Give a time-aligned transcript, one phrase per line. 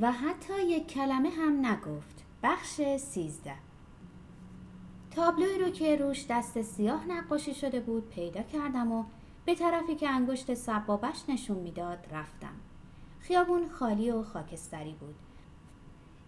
[0.00, 2.24] و حتی یک کلمه هم نگفت.
[2.42, 3.54] بخش سیزده.
[5.10, 9.04] تابلوی رو که روش دست سیاه نقاشی شده بود پیدا کردم و
[9.44, 12.54] به طرفی که انگشت سبابش نشون می‌داد رفتم.
[13.20, 15.14] خیابون خالی و خاکستری بود.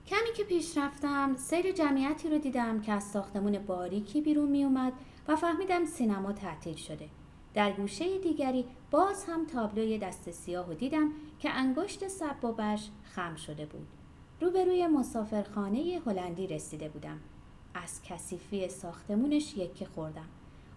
[0.07, 4.93] کمی که پیش رفتم سیر جمعیتی رو دیدم که از ساختمون باریکی بیرون می اومد
[5.29, 7.09] و فهمیدم سینما تعطیل شده.
[7.55, 13.67] در گوشه دیگری باز هم تابلوی دست سیاه و دیدم که انگشت سبابش خم شده
[13.67, 13.87] بود.
[14.41, 17.21] روبروی مسافرخانه هلندی رسیده بودم.
[17.75, 20.29] از کثیفی ساختمونش یکی خوردم.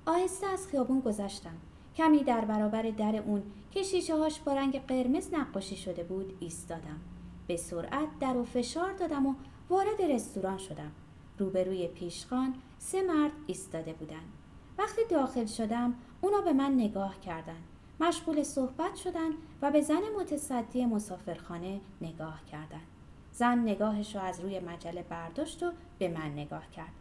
[0.05, 1.57] آهسته از خیابون گذشتم.
[1.95, 6.99] کمی در برابر در اون که شیشه هاش با رنگ قرمز نقاشی شده بود ایستادم.
[7.47, 9.35] به سرعت در و فشار دادم و
[9.69, 10.91] وارد رستوران شدم.
[11.39, 14.33] روبروی پیشخان سه مرد ایستاده بودند.
[14.77, 17.63] وقتی داخل شدم اونا به من نگاه کردند
[17.99, 19.29] مشغول صحبت شدن
[19.61, 22.87] و به زن متصدی مسافرخانه نگاه کردند
[23.31, 26.91] زن نگاهش رو از روی مجله برداشت و به من نگاه کرد.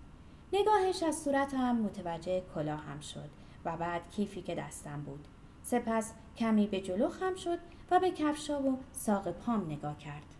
[0.53, 3.31] نگاهش از صورتم متوجه کلاهم شد
[3.65, 5.29] و بعد کیفی که دستم بود.
[5.63, 7.59] سپس کمی به جلو خم شد
[7.91, 10.35] و به کفشا و ساق پام نگاه کرد.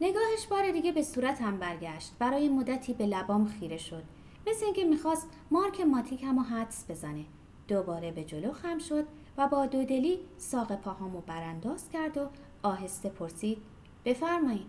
[0.00, 2.12] نگاهش بار دیگه به صورتم برگشت.
[2.18, 4.02] برای مدتی به لبام خیره شد.
[4.46, 7.24] مثل اینکه می‌خواست مارک ماتیک همو حدس بزنه.
[7.68, 9.04] دوباره به جلو خم شد
[9.38, 12.28] و با دودلی ساق پاهامو برانداز کرد و
[12.62, 13.58] آهسته پرسید
[14.04, 14.66] بفرمایید.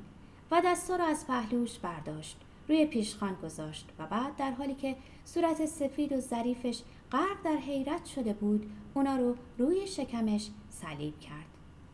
[0.51, 2.37] و دستا را از پهلوش برداشت.
[2.67, 8.05] روی پیشخان گذاشت و بعد در حالی که صورت سفید و ظریفش غرق در حیرت
[8.05, 11.45] شده بود اونا رو روی شکمش صلیب کرد.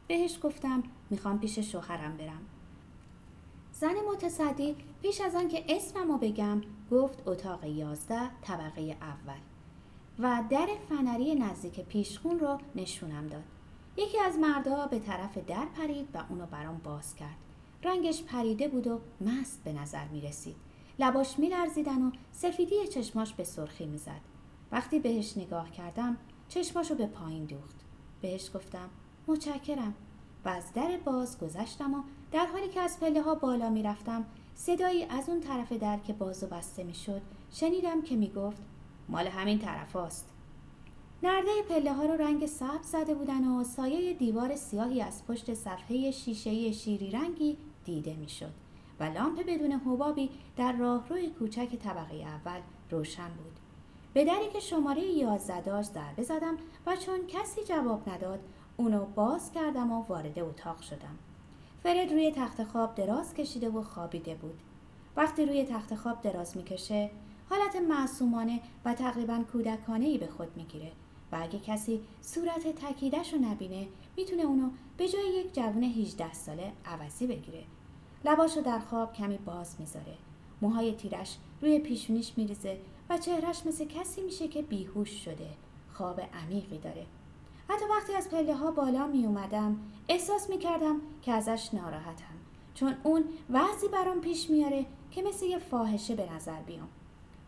[0.08, 2.42] بهش گفتم می‌خوام پیش شوهرم برم.
[3.74, 9.51] زن متصدی پیش از آن که اسممو بگم گفت اتاق یازده طبقه اول.
[10.20, 13.44] و در فنری نزدیک پیشخون رو نشونم داد.
[13.98, 17.38] یکی از مردها به طرف در پرید و اونو برام باز کرد.
[17.84, 20.56] رنگش پریده بود و مست به نظر می رسید.
[21.00, 24.22] لباش می لرزیدن و سفیدی چشماش به سرخی می زد.
[24.72, 26.18] وقتی بهش نگاه کردم
[26.50, 27.76] چشماشو به پایین دوخت.
[28.22, 28.90] بهش گفتم
[29.28, 29.96] متشکرم.
[30.46, 34.26] و از در باز گذشتم و در حالی که از پله ها بالا می رفتم
[34.56, 37.22] صدایی از اون طرف در که باز و بسته می شد
[37.52, 38.62] شنیدم که می گفت
[39.12, 40.30] مال همین طرف هاست.
[41.24, 46.12] نرده پله ها رو رنگ سبز زده بودن و سایه دیوار سیاهی از پشت صفحه
[46.12, 48.52] شیشه شیری رنگی دیده می شد
[49.00, 52.60] و لامپ بدون حبابی در راهروی کوچک طبقه اول
[52.92, 53.60] روشن بود.
[54.14, 58.40] به دری که شماره یازده داشت ضربه زدم و چون کسی جواب نداد
[58.78, 61.18] اونو باز کردم و وارد اتاق شدم.
[61.84, 64.60] فرد روی تخت خواب دراز کشیده و خوابیده بود.
[65.18, 67.10] وقتی روی تخت خواب دراز می‌کشه
[67.52, 70.92] حالت معصومانه و تقریبا کودکانه ای به خود می‌گیره
[71.32, 76.72] و اگه کسی صورت تکیدش رو نبینه می‌تونه اونو به جای یک جوون 18 ساله
[76.86, 77.64] عوضی بگیره.
[78.26, 80.18] لباشو در خواب کمی باز می‌ذاره.
[80.62, 82.78] موهای تیرش روی پیشونیش میریزه
[83.10, 85.50] و چهرش مثل کسی میشه که بیهوش شده
[85.94, 87.06] خواب عمیقی داره.
[87.70, 92.36] حتی وقتی از پله ها بالا می اومدم احساس می کردم که ازش ناراحتم
[92.74, 96.90] چون اون وضعی برام پیش میاره که مثل یه فاحشه به نظر بیام.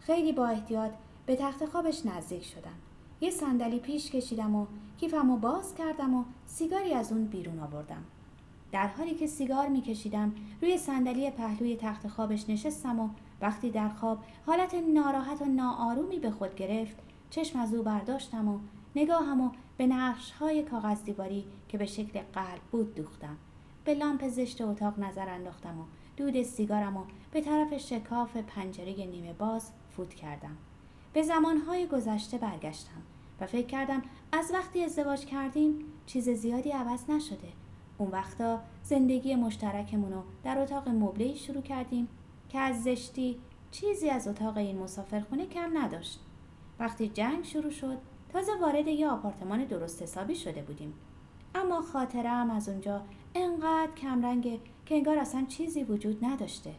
[0.05, 0.91] خیلی با احتیاط
[1.25, 2.75] به تخت خوابش نزدیک شدم.
[3.21, 4.65] یه صندلی پیش کشیدم و
[4.99, 8.03] کیفم و باز کردم و سیگاری از اون بیرون آوردم.
[8.71, 13.09] در حالی که سیگار میکشیدم روی صندلی پهلوی تخت خوابش نشستم و
[13.41, 16.95] وقتی در خواب حالت ناراحت و ناآرومی به خود گرفت
[17.29, 18.59] چشم از او برداشتم و
[18.95, 23.37] نگاهم و به نقش های کاغذ دیواری که به شکل قلب بود دوختم.
[23.85, 25.83] به لامپ زشت اتاق نظر انداختم و
[26.17, 30.57] دود سیگارم و به طرف شکاف پنجره نیمه باز فوت کردم.
[31.13, 33.01] به زمانهای گذشته برگشتم
[33.41, 37.49] و فکر کردم از وقتی ازدواج کردیم چیز زیادی عوض نشده.
[37.97, 42.07] اون وقتا زندگی مشترکمون رو در اتاق مبله شروع کردیم
[42.49, 43.39] که از زشتی
[43.71, 46.19] چیزی از اتاق این مسافرخونه کم نداشت.
[46.79, 47.97] وقتی جنگ شروع شد
[48.29, 50.93] تازه وارد یه آپارتمان درست حسابی شده بودیم.
[51.55, 53.01] اما خاطرم از اونجا
[53.35, 56.75] انقدر کمرنگه که انگار اصلا چیزی وجود نداشته.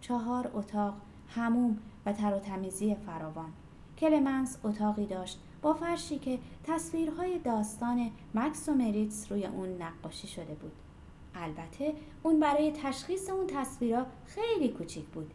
[0.00, 0.94] چهار اتاق
[1.28, 1.78] هموم
[2.08, 3.52] و تر و تمیزی فراوان.
[3.98, 10.54] کلمنس اتاقی داشت با فرشی که تصویرهای داستان مکس و مریتس روی اون نقاشی شده
[10.54, 10.72] بود.
[11.34, 15.34] البته اون برای تشخیص اون تصویرها خیلی کوچیک بود.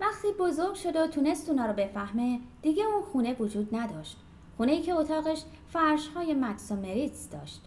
[0.00, 4.16] وقتی بزرگ شده و تونست اونا رو بفهمه دیگه اون خونه وجود نداشت.
[4.56, 7.60] خونه ای که اتاقش فرش های مکس و مریتس داشت.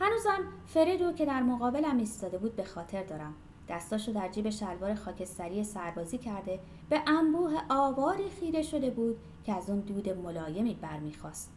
[0.00, 3.34] هنوزم فردو که در مقابلم ایستاده بود به خاطر دارم.
[3.70, 9.70] دستاشو در جیب شلوار خاکستری سربازی کرده به انبوه آواری خیره شده بود که از
[9.70, 11.52] اون دود ملایمی برمیخواست.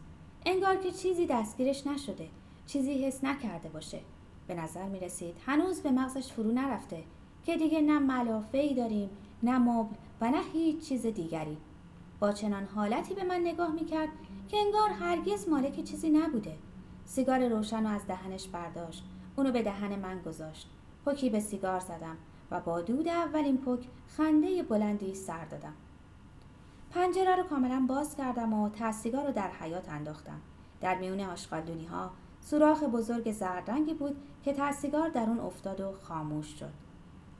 [0.46, 2.28] انگار که چیزی دستگیرش نشده
[2.66, 4.00] چیزی حس نکرده باشه.
[4.46, 7.02] به نظر می رسید هنوز به مغزش فرو نرفته
[7.44, 9.10] که دیگه نه ملافه داریم
[9.42, 11.56] نه مبل و نه هیچ چیز دیگری.
[12.20, 14.08] با چنان حالتی به من نگاه می کرد
[14.48, 16.56] که انگار هرگز مالک چیزی نبوده.
[17.04, 19.04] سیگار روشن رو از دهنش برداشت.
[19.36, 20.70] اونو به دهن من گذاشت.
[21.04, 22.16] پوکی به سیگار زدم
[22.50, 25.74] و با دود اولین پک خنده بلندی سر دادم.
[26.90, 30.40] پنجره رو کاملا باز کردم و سیگار رو در حیات انداختم.
[30.80, 32.10] در میون آشغالدونی ها
[32.40, 36.70] سوراخ بزرگ زردرنگی بود که سیگار در اون افتاد و خاموش شد.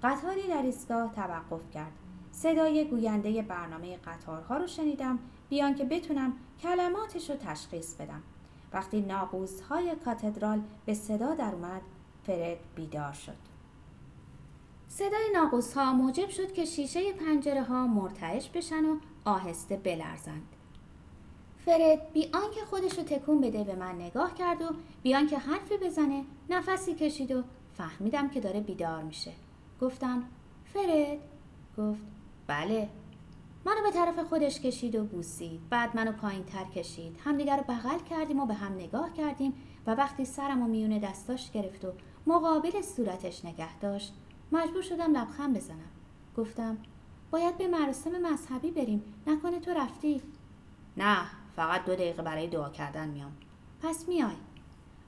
[0.02, 1.93] قطاری در ایستگاه توقف کرد.
[2.32, 5.19] صدای گوینده برنامه قطارها رو شنیدم
[5.49, 6.32] بیان که بتونم
[6.62, 8.22] کلماتش رو تشخیص بدم.
[8.72, 11.82] وقتی ناقوس های کاتدرال به صدا در اومد
[12.26, 13.54] فرد بیدار شد.
[14.99, 20.49] صدای ناقوس ها موجب شد که شیشه پنجره ها مرتعش بشن و آهسته بلرزند.
[21.64, 24.69] فرد بی آنکه خودش رو تکون بده به من نگاه کرد و
[25.02, 27.43] بی آنکه حرفی بزنه نفسی کشید و
[27.75, 29.32] فهمیدم که داره بیدار میشه.
[29.81, 30.25] گفتم
[30.64, 31.19] فرد؟
[31.79, 32.02] گفت
[32.47, 32.88] بله.
[33.64, 35.61] منو به طرف خودش کشید و بوسید.
[35.70, 37.17] بعد منو پایین تر کشید.
[37.25, 39.55] همدیگر رو بغل کردیم و به هم نگاه کردیم
[39.87, 41.93] و وقتی سرم و میونه دستاش گرفت و
[42.26, 44.12] مقابل صورتش نگه داشت
[44.55, 45.91] مجبور شدم لبخند بزنم.
[46.37, 46.79] گفتم
[47.31, 49.03] باید به مراسم مذهبی بریم.
[49.27, 50.23] نکنه تو رفتی؟
[50.97, 51.19] نه
[51.56, 53.33] فقط دو دقیقه برای دعا کردن میام.
[53.83, 54.37] پس میای.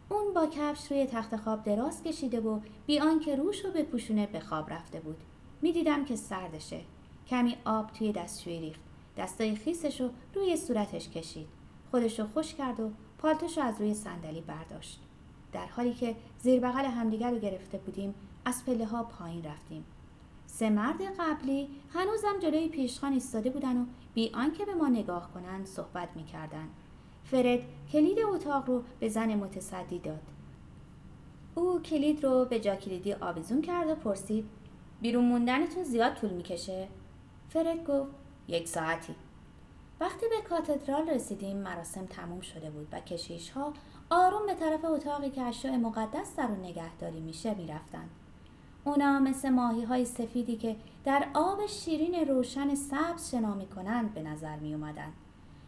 [0.09, 4.41] اون با کفش روی تخت خواب دراز کشیده و بی آنکه روش رو بپوشونه به
[4.41, 5.17] خواب رفته بود.
[5.63, 6.81] می‌دیدم که سردشه.
[7.27, 8.81] کمی آب توی دستشویی ریخت.
[9.17, 11.49] دستای خیسش رو روی صورتش کشید.
[11.91, 15.01] خودش رو خوش کرد و پالتوش رو از روی صندلی برداشت.
[15.53, 18.15] در حالی که زیر بغل همدیگر رو گرفته بودیم
[18.47, 19.85] از پله ها پایین رفتیم.
[20.47, 23.85] سه مرد قبلی هنوزم جلوی پیشخان ایستاده بودن و
[24.15, 26.69] بی آنکه به ما نگاه کنند صحبت می‌کردند
[27.25, 27.61] فرد
[27.93, 30.23] کلید اتاق رو به زن متصدی داد.
[31.55, 34.49] او کلید رو به جا کلیدی آویزون کرد و پرسید
[35.01, 36.89] بیرون موندنتون زیاد طول می‌کشه؟
[37.49, 38.11] فرد گفت
[38.49, 39.15] یک ساعتی.
[40.01, 43.73] وقتی به کاتدرال رسیدیم مراسم تموم شده بود و کشیش ها
[44.11, 48.11] آروم به طرف اتاقی که اشیاء مقدس در اون نگهداری میشه می‌رفتند
[48.87, 54.57] اونا مثل ماهی های سفیدی که در آب شیرین روشن سبز شنا می‌کنند به نظر
[54.57, 55.13] می اومدن.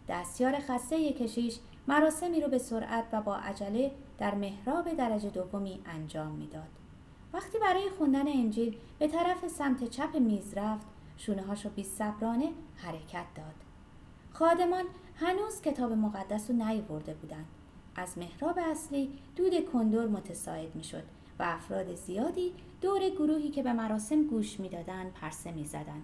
[0.09, 6.32] دستیار خسته کشیش مراسمی رو به سرعت و با عجله در محراب درجه دومی انجام
[6.32, 6.69] می‌داد.
[7.32, 10.87] وقتی برای خوندن انجیل به طرف سمت چپ میز رفت
[11.17, 13.55] شونه هاشو بی صبرانه حرکت داد.
[14.32, 17.47] خادمان هنوز کتاب مقدس رو نیورده بودند.
[17.97, 24.23] از محراب اصلی دود کندور متساعد می‌شد و افراد زیادی دور گروهی که به مراسم
[24.23, 26.02] گوش می‌دادند پرسه می‌زدند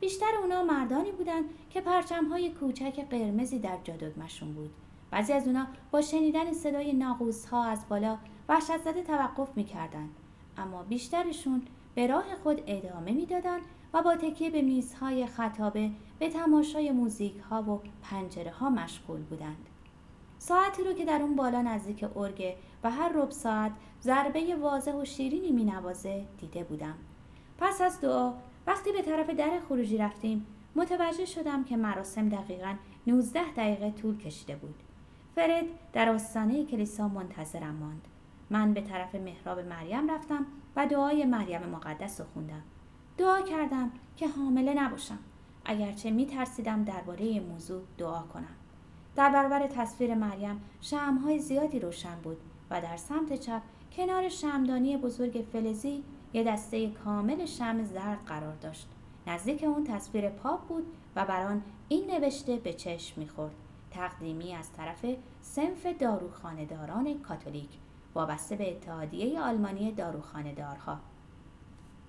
[0.00, 4.70] بیشتر اونا مردانی بودند که پرچمهای کوچک قرمزی در جادوگمشون بود.
[5.10, 8.18] بعضی از اونا با شنیدن صدای ناقوس ها از بالا
[8.48, 10.10] وحشت زده توقف می‌کردند
[10.56, 11.62] اما بیشترشون
[11.94, 13.62] به راه خود ادامه می‌دادند
[13.94, 19.66] و با تکیه به میزهای خطابه به تماشای موزیک ها و پنجره ها مشغول بودند.
[20.38, 23.72] ساعتی رو که در اون بالا نزدیک ارگه و هر رب ساعت
[24.06, 26.94] ضربه واضح و شیرینی می نوازه دیده بودم.
[27.58, 28.32] پس از دعا
[28.66, 32.74] وقتی به طرف در خروجی رفتیم متوجه شدم که مراسم دقیقا
[33.06, 34.74] 19 دقیقه طول کشیده بود.
[35.34, 38.08] فرد در آستانه کلیسا منتظرم ماند.
[38.50, 42.62] من به طرف محراب مریم رفتم و دعای مریم مقدس رو خوندم.
[43.18, 45.18] دعا کردم که حامله نباشم.
[45.64, 48.56] اگرچه می ترسیدم درباره موضوع دعا کنم.
[49.16, 52.36] در برابر تصویر مریم شمهای زیادی روشن بود
[52.70, 53.62] و در سمت چپ
[53.92, 58.88] کنار شمدانی بزرگ فلزی یه دسته کامل شم زرد قرار داشت.
[59.26, 61.56] نزدیک اون تصویر پاپ بود و بر
[61.88, 63.54] این نوشته به چشم می‌خورد.
[63.90, 65.06] تقدیمی از طرف
[65.40, 67.68] سنف داروخانهداران کاتولیک
[68.14, 70.98] وابسته به اتحادیه آلمانی داروخانهدارها.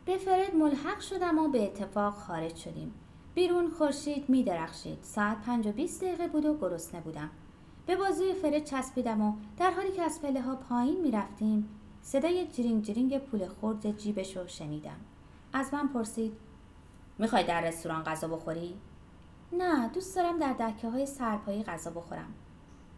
[0.05, 2.93] به فرد ملحق شدم و به اتفاق خارج شدیم.
[3.35, 4.97] بیرون خورشید می درخشید.
[5.01, 7.29] ساعت پنج و بیست دقیقه بود و گرسنه بودم.
[7.87, 11.69] به بازوی فرد چسبیدم و در حالی که از پله ها پایین می رفتیم
[12.01, 14.97] صدای جرینگ جرینگ پول خورد جیبش رو شنیدم.
[15.53, 16.33] از من پرسید
[17.17, 18.75] می‌خوای در رستوران غذا بخوری؟
[19.51, 22.33] نه دوست دارم در دکه های سرپایی غذا بخورم.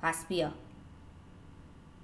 [0.02, 0.52] پس بیا.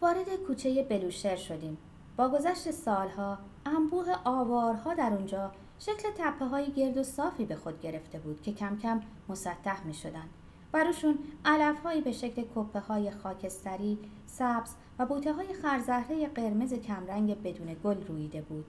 [0.02, 1.78] وارد کوچه بلوشر شدیم.
[2.18, 7.82] با گذشت سالها انبوه آوارها در اونجا شکل تپه های گرد و صافی به خود
[7.82, 10.30] گرفته بود که کم کم مسطح می شدن.
[10.76, 17.44] براشون علف هایی به شکل کپه های خاکستری، سبز و بوته های خرزهره قرمز کمرنگ
[17.44, 18.66] بدون گل رویده بود.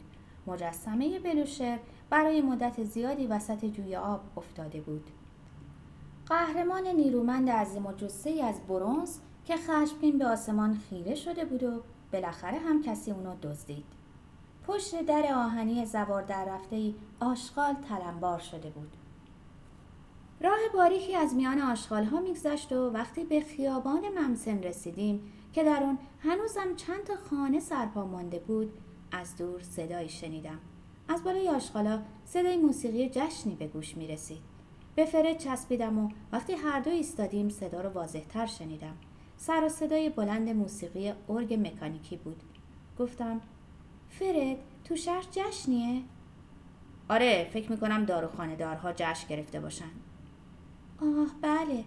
[0.47, 1.79] مجسمه بلوشر
[2.11, 5.11] برای مدت زیادی وسط جوی آب افتاده بود.
[6.27, 11.83] قهرمان نیرومند عظیم و جسه از برونز که خشمگین به آسمان خیره شده بود و
[12.13, 13.85] بالاخره هم کسی اونو دزدید
[14.67, 18.97] پشت در آهنی زوار در رفته آشغال تلمبار شده بود
[20.41, 25.83] راه باریکی از میان آشغال ها میگذشت و وقتی به خیابان ممسن رسیدیم که در
[25.83, 28.73] آن هنوزم چند تا خانه سرپا مانده بود
[29.13, 30.59] از دور صدایی شنیدم
[31.09, 34.43] از بالای آشغالا صدای موسیقی جشنی به گوش می رسید.
[34.95, 38.97] به فرد چسبیدم و وقتی هر دو ایستادیم صدا رو واضحتر شنیدم.
[39.37, 42.43] سر و صدای بلند موسیقی ارگ مکانیکی بود.
[42.99, 43.41] گفتم
[44.09, 46.03] فرد تو شهر جشنیه؟
[47.09, 49.91] آره فکر می‌کنم داروخانه دارها جشن گرفته باشن.
[51.01, 51.85] آه بله.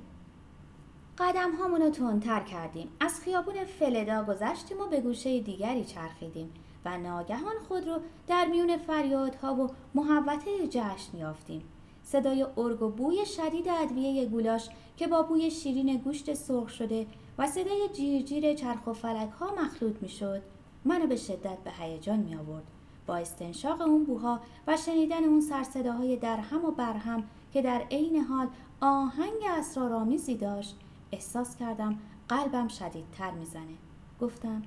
[1.18, 2.90] قدم هامونو تندتر کردیم.
[3.00, 6.50] از خیابون فلدا گذشتیم و به گوشه دیگری چرخیدیم
[6.86, 11.64] و ناگهان خود رو در میون فریادها و محوطه جشن یافتیم.
[12.04, 17.48] صدای ارگ و بوی شدید ادویه گولاش که با بوی شیرین گوشت سرخ شده و
[17.48, 20.42] صدای جیرجیر چرخ و فلک ها مخلوط می شد
[20.86, 22.64] منو به شدت به هیجان می آورد
[23.08, 28.48] با استنشاق اون بوها و شنیدن اون سرصداهای درهم و برهم که در عین حال
[28.82, 30.76] آهنگ اسرارآمیزی داشت.
[31.12, 33.76] احساس کردم قلبم شدیدتر می‌زنه.
[34.22, 34.62] گفتم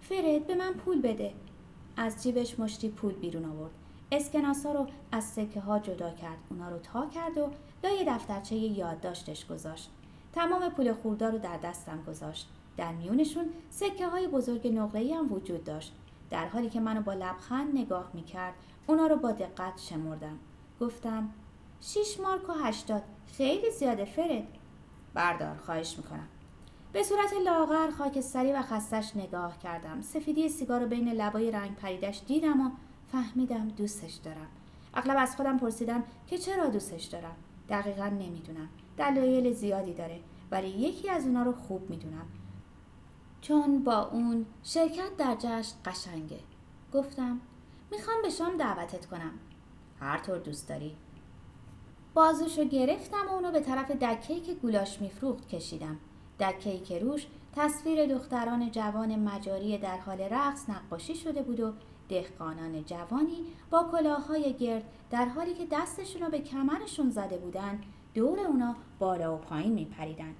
[0.00, 1.32] فرد به من پول بده.
[1.96, 3.70] از جیبش مشتی پول بیرون آورد.
[4.12, 6.38] اسکناسا رو از سکه ها جدا کرد.
[6.50, 7.50] اونا رو تا کرد و
[7.84, 9.90] لای دفترچه یادداشتش گذاشت.
[10.32, 12.48] تمام پول خوردار رو در دستم گذاشت.
[12.76, 15.92] در میونشون سکه های بزرگ نقره هم وجود داشت.
[16.30, 18.54] در حالی که منو با لبخند نگاه می‌کرد
[18.86, 20.38] اونا رو با دقت شمردم.
[20.80, 21.28] گفتم
[21.80, 23.02] شیش مارک و هشتاد.
[23.36, 24.48] خیلی زیاده فرد.
[25.14, 26.28] بردار خواهش می‌کنم.
[26.92, 30.02] به صورت لاغر خاکستری و خستش نگاه کردم.
[30.02, 32.70] سفیدی سیگار رو بین لبای رنگ پریدش دیدم و
[33.12, 34.46] فهمیدم دوستش دارم.
[34.94, 37.36] اغلب از خودم پرسیدم که چرا دوستش دارم؟
[37.68, 38.68] دقیقا نمی‌دونم.
[38.96, 40.20] دلایل زیادی داره
[40.50, 42.26] ولی یکی از اونا رو خوب می‌دونم.
[43.40, 46.40] چون با اون شرکت در جشن قشنگه.
[46.92, 47.40] گفتم
[47.90, 49.32] می‌خوام به شام دعوتت کنم.
[50.00, 50.96] هر طور دوست داری.
[52.14, 55.96] بازوشو گرفتم و اونو به طرف دکهی که گولاش میفروخت کشیدم.
[56.40, 57.26] دکهی که روش
[57.56, 61.72] تصویر دختران جوان مجاری در حال رقص نقاشی شده بود و
[62.08, 67.80] دهقانان جوانی با کلاههای گرد در حالی که دستشون رو به کمرشون زده بودن
[68.14, 70.34] دور اونا بالا و پایین میپریدن.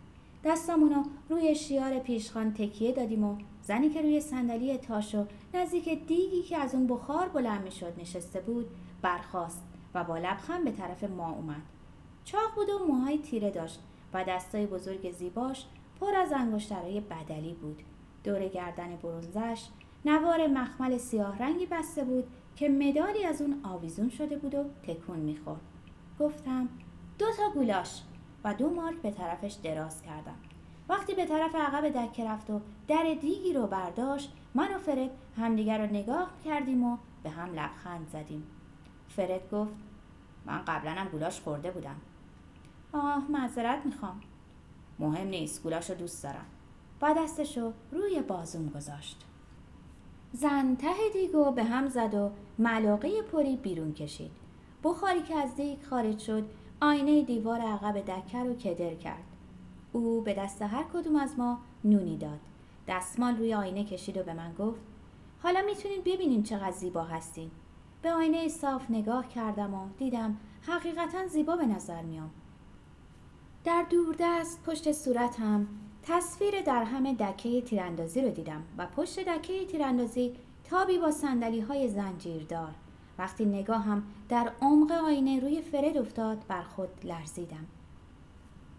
[0.45, 5.25] دستامونو روی شیار پیشخان تکیه دادیم و زنی که روی صندلی تاش و
[5.55, 8.67] نزدیک دیگی که از اون بخار بلند می‌شد نشسته بود
[9.03, 9.70] برخاست.
[9.94, 11.62] و با لبخند به طرف ما اومد.
[12.25, 13.80] چاق بود و موهای تیره داشت
[14.12, 15.66] و دستای بزرگ زیباش
[16.00, 17.82] پر از انگشترهای بدلی بود.
[18.25, 19.68] دور گردن برونزش
[20.04, 22.25] نوار مخمل سیاه رنگی بسته بود
[22.56, 25.61] که مدالی از اون آویزون شده بود و تکون می‌خورد.
[26.20, 26.68] گفتم
[27.18, 28.02] دو تا گولاش
[28.44, 30.37] و دو مارک به طرفش دراز کردم.
[30.88, 35.87] وقتی به طرف عقب دکه رفت و در دیگی رو برداشت من و فرد همدیگر
[35.87, 38.47] رو نگاه کردیم و به هم لبخند زدیم.
[39.17, 39.75] فرد گفت
[40.47, 41.97] من قبلا هم گولاش خورده بودم.
[42.93, 44.21] آه معذرت می‌خوام.
[44.99, 46.47] مهم نیست گولاش رو دوست دارم.
[47.00, 49.26] با دستشو روی بازوم گذاشت.
[50.33, 54.31] زن ته دیگو به هم زد و ملاقه پری بیرون کشید.
[54.85, 56.50] بخاری که از دیگ خارج شد
[56.81, 59.25] آینه دیوار عقب دکه رو کدر کرد.
[59.93, 62.40] او به دست هر کدوم از ما نونی داد.
[62.88, 64.81] دستمال روی آینه کشید و به من گفت
[65.43, 67.50] حالا می‌تونید ببینین چقدر زیبا هستین.
[68.02, 72.30] به آینه صاف نگاه کردم و دیدم حقیقتا زیبا به نظر میام.
[73.64, 75.66] در دوردست پشت صورتم
[76.02, 80.33] تصویر در همه دکه تیراندازی رو دیدم و پشت دکه تیراندازی
[80.64, 82.75] تابی با سندلی های زنجیردار.
[83.19, 87.66] وقتی نگاهم در عمق آینه روی فرد افتاد بر خود لرزیدم.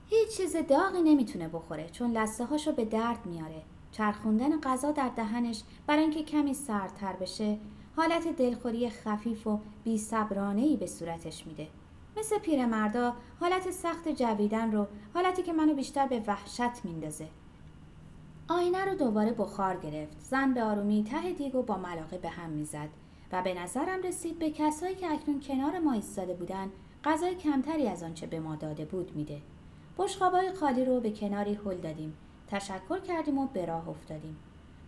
[0.10, 3.62] هیچ چیز داغی نمی‌تونه بخوره چون لسه هاشو به درد میاره
[3.92, 7.58] چرخوندن غذا در دهنش برای اینکه کمی سردتر بشه
[7.96, 10.02] حالت دلخوری خفیف و بی
[10.80, 11.68] به صورتش میده.
[12.18, 17.28] مثل پیرمردا حالت سخت جویدن رو حالتی که منو بیشتر به وحشت میندازه.
[18.50, 20.18] آینه رو دوباره بخار گرفت.
[20.20, 22.90] زن به آرومی ته دیگو با ملاقه به هم می‌زد
[23.32, 26.72] و به نظرم رسید به کسایی که اکنون کنار ما ایستاده بودن
[27.04, 29.42] غذای کمتری از آنچه به ما داده بود میده.
[29.98, 32.14] بشقابای خالی رو به کناری هل دادیم.
[32.48, 34.38] تشکر کردیم و به راه افتادیم.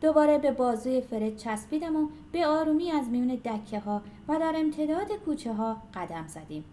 [0.02, 5.12] دوباره به بازوی فرد چسبیدم و به آرومی از میون دکه ها و در امتداد
[5.26, 6.66] کوچه ها قدم زدیم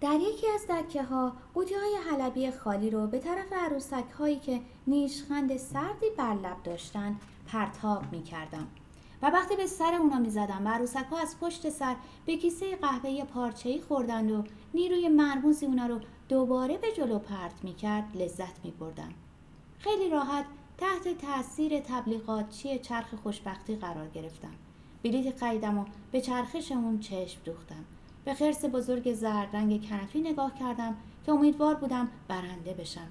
[0.00, 4.60] در یکی از دکه ها قوطی های حلبی خالی رو به طرف عروسک هایی که
[4.86, 8.66] نیشخند سردی بر لب داشتن پرتاب می کردم.
[9.22, 11.96] و وقتی به سر اونا می زدم و عروسک ها از پشت سر
[12.26, 14.44] به کیسه قهوه پارچه‌ای خوردند و
[14.74, 19.10] نیروی مرموزی اونا رو دوباره به جلو پرت می کرد لذت می بردم.
[19.78, 20.44] خیلی راحت
[20.78, 24.52] تحت تاثیر تبلیغات چی چرخ خوشبختی قرار گرفتم.
[25.02, 27.84] بلیط خریدم و به چرخش اون چشم دوختم.
[28.24, 33.06] به خرس بزرگ زرد رنگ کنفی نگاه کردم که امیدوار بودم برنده بشم.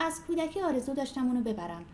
[0.00, 1.84] از کودکی آرزو داشتم اونو ببرم.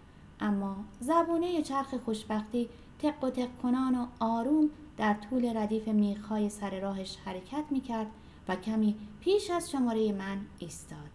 [0.40, 6.80] اما زبونه چرخ خوشبختی تق و تق کنان و آروم در طول ردیف میخهای سر
[6.80, 8.06] راهش حرکت می‌کرد
[8.48, 11.10] و کمی پیش از شماره من ایستاد.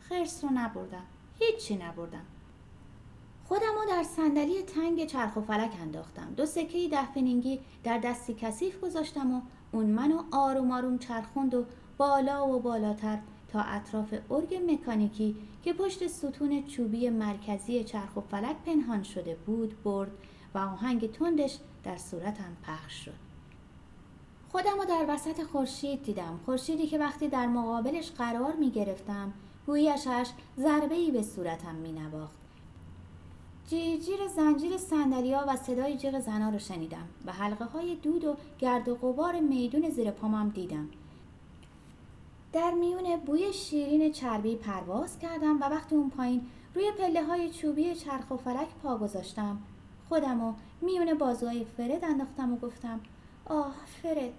[0.00, 1.04] خرس رو نبردم.
[1.38, 2.24] هیچی نبردم.
[3.48, 6.34] خودم رو در صندلی تنگ چرخ و فلک انداختم.
[6.36, 9.40] دو سکه ده فنینگی در دستی کثیف گذاشتم و
[9.72, 11.64] اون منو آروم آروم چرخوند و
[11.96, 13.18] بالا و بالاتر
[13.52, 19.82] تا اطراف ارگ مکانیکی که پشت ستون چوبی مرکزی چرخ و فلک پنهان شده بود
[19.82, 20.10] برد
[20.54, 23.28] و آهنگ تندش در صورتم پخش شد.
[24.52, 26.40] خودم رو در وسط خورشید دیدم.
[26.46, 29.32] خورشیدی که وقتی در مقابلش قرار می گرفتم
[29.66, 29.92] گویی
[30.58, 32.47] ضربه ای به صورتم می نواخت
[33.68, 38.88] جیرجیر زنجیر سندلیا و صدای جیغ زنا رو شنیدم و حلقه های دود و گرد
[38.88, 40.88] و غبار میدون زیر پامم دیدم.
[42.52, 47.94] در میون بوی شیرین چربی پرواز کردم و وقتی اون پایین روی پله های چوبی
[47.94, 49.58] چرخ و فلک پا گذاشتم
[50.08, 53.00] خودم و میون بازوهای فرد انداختم و گفتم
[53.46, 54.32] آه فرد.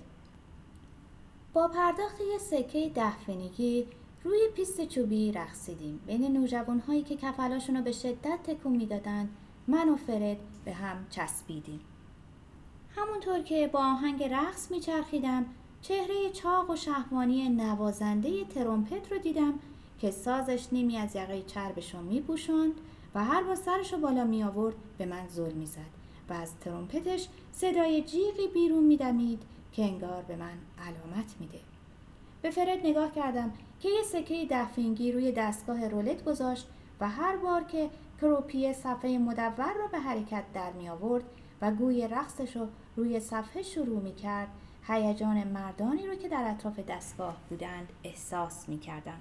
[1.53, 3.87] با پرداخت یه سکه ده فنیگی
[4.23, 5.99] روی پیست چوبی رقصیدیم.
[6.07, 9.29] بین نوجوان هایی که کفلاشون رو به شدت تکون می‌دادند
[9.67, 11.79] من و فرد به هم چسبیدیم.
[12.95, 15.45] همونطور که با آهنگ رقص میچرخیدم
[15.81, 19.53] چهره چاق و شهوانی نوازنده ترومپت رو دیدم
[19.99, 22.73] که سازش نیمی از یقه چربش رو میپوشاند
[23.15, 25.99] و هر با سرش رو بالا می آورد به من زل می‌زد
[26.29, 31.59] و از ترومپتش صدای جیغی بیرون میدمید که انگار به من علامت میده.
[32.41, 36.67] به فرد نگاه کردم که یه سکه دفینگی روی دستگاه رولت گذاشت
[36.99, 37.89] و هر بار که
[38.21, 41.23] کروپی صفحه مدور را به حرکت در می آورد
[41.61, 44.47] و گوی رقصش رو روی صفحه شروع می کرد
[44.87, 49.19] هیجان مردانی رو که در اطراف دستگاه بودند احساس می کردم.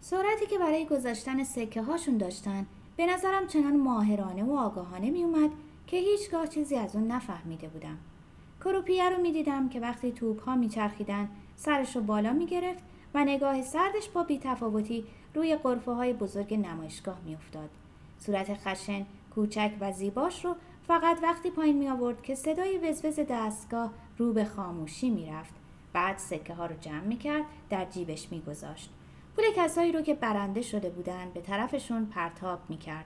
[0.00, 5.50] سرعتی که برای گذاشتن سکه هاشون داشتن به نظرم چنان ماهرانه و آگاهانه می اومد
[5.86, 7.98] که هیچگاه چیزی از اون نفهمیده بودم.
[8.64, 12.82] کروپیه رو می دیدم که وقتی توپ ها می چرخیدن سرش رو بالا می گرفت
[13.14, 17.70] و نگاه سردش با بیتفاوتی روی قرفه های بزرگ نمایشگاه می افتاد.
[18.18, 23.90] صورت خشن، کوچک و زیباش رو فقط وقتی پایین می آورد که صدای وزوز دستگاه
[24.18, 25.54] رو به خاموشی می رفت.
[25.92, 28.90] بعد سکه ها رو جمع می کرد در جیبش می گذاشت.
[29.36, 33.04] پول کسایی رو که برنده شده بودن به طرفشون پرتاب می کرد.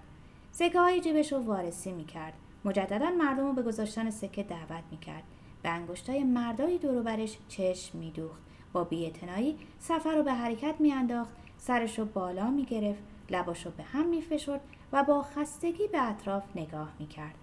[0.53, 2.33] سکه های جیبش رو وارسی می کرد.
[2.65, 5.23] مجددا مردم رو به گذاشتن سکه دعوت می کرد.
[5.63, 8.43] به انگشتای مردای دوروبرش چشم می دوخت.
[8.73, 14.09] با بیاعتنایی سفر رو به حرکت میانداخت سرش رو بالا می‌گرفت لباش رو به هم
[14.09, 14.61] میفشرد
[14.93, 17.35] و با خستگی به اطراف نگاه می‌کرد.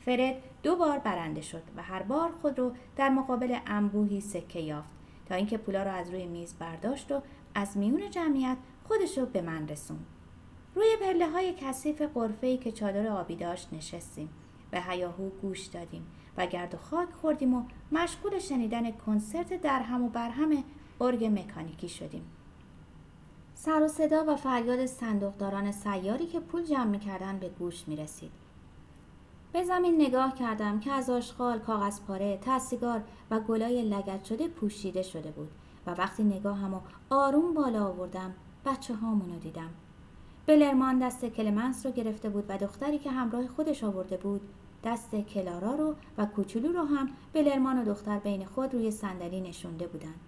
[0.00, 4.88] فرد دو بار برنده شد و هر بار خود رو در مقابل انبوهی سکه یافت
[5.28, 7.22] تا اینکه پولا رو از روی میز برداشت و
[7.54, 10.06] از میون جمعیت خودش رو به من رسوند.
[10.74, 14.28] روی پله های کثیف قرفه که چادر آبی داشت نشستیم.
[14.70, 16.06] به هیاهو گوش دادیم.
[16.36, 20.64] و گرد و خاک خوردیم و مشغول شنیدن کنسرت در هم و برهم
[21.00, 22.22] ارگ مکانیکی شدیم
[23.54, 28.30] سر و صدا و فریاد صندوقداران سیاری که پول جمع می‌کردن به گوش می رسید.
[29.52, 35.02] به زمین نگاه کردم که از آشغال، کاغذ پاره، تسیگار و گلای لگت شده پوشیده
[35.02, 35.50] شده بود
[35.86, 39.70] و وقتی نگاهم و آروم بالا آوردم بچه هامونو دیدم.
[40.46, 44.40] بلرمان دست کلمنس رو گرفته بود و دختری که همراه خودش آورده بود
[44.84, 49.86] دست کلارا رو و کوچولو رو هم بلرمان و دختر بین خود روی صندلی نشونده
[49.86, 50.20] بودند.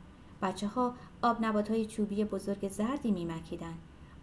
[0.43, 3.75] بچه ها آب نبات های چوبی بزرگ زردی میمکیدن.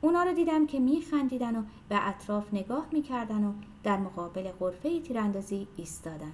[0.02, 5.68] اونا رو دیدم که میخندیدن و به اطراف نگاه می‌کردن و در مقابل غرفه تیراندازی
[5.78, 6.34] ایستادن.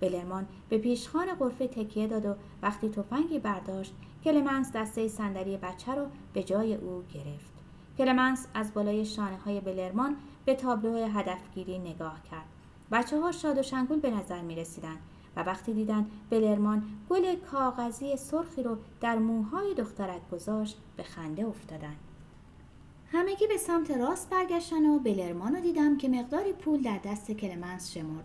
[0.00, 6.06] بلرمان به پیشخان غرفه تکیه داد و وقتی تفنگی برداشت کلمنس دسته صندلی بچه رو
[6.32, 7.52] به جای او گرفت.
[7.98, 12.57] کلمنس از بالای شانه های بلرمان به تابلوهای هدفگیری نگاه کرد.
[12.92, 14.96] بچه ها شاد و شنگول به نظر می رسیدن
[15.36, 21.96] و وقتی دیدن بلرمان گل کاغذی سرخی رو در موهای دخترک گذاشت به خنده افتادن.
[23.12, 27.92] همگی به سمت راست برگشتن و بلرمان رو دیدم که مقداری پول در دست کلمنس
[27.92, 28.24] شمرد.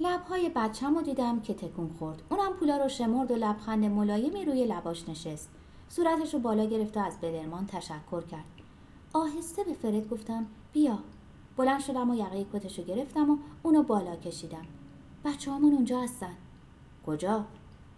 [0.00, 2.22] لبهای بچم رو دیدم که تکون خورد.
[2.30, 5.50] اونم پولا رو شمرد و لبخند ملایمی روی لباش نشست.
[5.88, 8.44] صورتش رو بالا گرفت و از بلرمان تشکر کرد.
[9.12, 10.98] آهسته به فرد گفتم بیا
[11.56, 14.66] بلند شدم و یقه کتش رو گرفتم و اونو بالا کشیدم.
[15.24, 16.34] بچه همون اونجا هستن.
[17.06, 17.44] کجا؟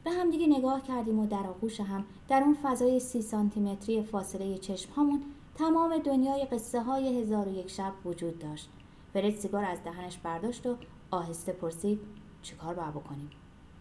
[0.04, 4.58] به هم دیگه نگاه کردیم و در آغوش هم در اون فضای سی سانتیمتری فاصله
[4.58, 5.22] چشم همون
[5.54, 8.70] تمام دنیای قصه های هزار و یک شب وجود داشت.
[9.12, 10.76] فرد سیگار از دهنش برداشت و
[11.10, 12.00] آهسته پرسید
[12.42, 13.30] چیکار باید بکنیم؟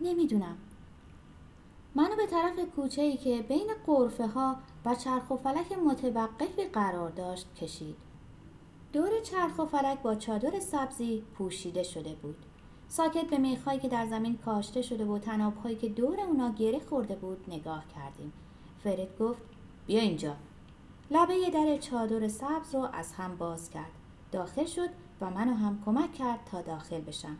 [0.02, 0.58] نمی‌دونم.
[1.96, 4.56] منو به طرف کوچه ای که بین قرفه ها
[4.86, 7.96] و چرخ و فلک متوقفی قرار داشت کشید.
[8.94, 12.36] دور چرخ و فلک با چادر سبزی پوشیده شده بود.
[12.88, 17.16] ساکت به میخهایی که در زمین کاشته شده و تنابهایی که دور اونا گره خورده
[17.16, 18.34] بود نگاه کردیم.
[18.84, 19.42] فرد گفت
[19.88, 20.36] بیا اینجا.
[21.12, 23.92] لبه در چادر سبز رو از هم باز کرد.
[24.32, 24.90] داخل شد
[25.22, 27.38] و منو هم کمک کرد تا داخل بشم.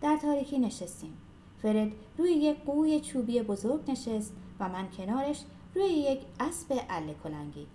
[0.00, 1.16] در تاریکی نشستیم.
[1.62, 7.66] فرد روی یک قوی چوبی بزرگ نشست و من کنارش روی یک اسب اله کلنگی.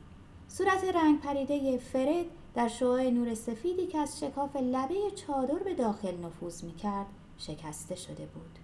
[0.48, 6.18] صورت رنگ پریده فرد در شعاع نور سفیدی که از شکاف لبه چادر به داخل
[6.18, 8.61] نفوذ می کرد شکسته شده بود.